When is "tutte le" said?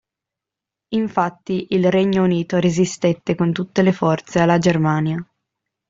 3.53-3.91